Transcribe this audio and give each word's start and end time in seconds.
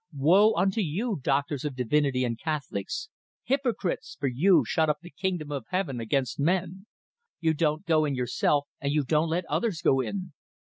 "Woe 0.17 0.55
unto 0.55 0.81
you, 0.81 1.19
doctors 1.21 1.63
of 1.63 1.75
divinity 1.75 2.25
and 2.25 2.35
Catholics, 2.39 3.09
hypocrites! 3.43 4.17
for 4.19 4.25
you 4.25 4.65
shut 4.65 4.89
up 4.89 4.97
the 5.03 5.11
kingdom 5.11 5.51
of 5.51 5.65
heaven 5.69 5.99
against 5.99 6.39
men; 6.39 6.87
you 7.39 7.53
don't 7.53 7.85
go 7.85 8.03
in 8.05 8.15
yourself 8.15 8.65
and 8.79 8.91
you 8.91 9.03
don't 9.03 9.29
let 9.29 9.45
others 9.45 9.79
go 9.79 9.99
in. 9.99 10.33